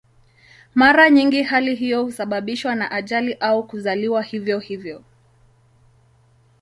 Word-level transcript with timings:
Mara 0.75 1.09
nyingi 1.09 1.43
hali 1.43 1.75
hiyo 1.75 2.03
husababishwa 2.03 2.75
na 2.75 2.91
ajali 2.91 3.33
au 3.33 3.67
kuzaliwa 3.67 4.23
hivyo 4.23 4.59
hivyo. 4.59 5.03